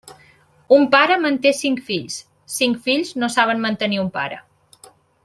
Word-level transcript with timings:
Un 0.77 0.85
pare 0.95 1.17
manté 1.25 1.51
cinc 1.57 1.83
fills; 1.91 2.17
cinc 2.55 2.81
fills 2.87 3.13
no 3.25 3.33
saben 3.35 3.63
mantenir 3.67 4.01
un 4.09 4.13
pare. 4.21 4.41